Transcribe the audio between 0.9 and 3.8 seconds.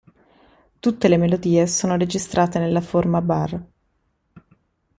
le melodie sono registrate nella forma bar.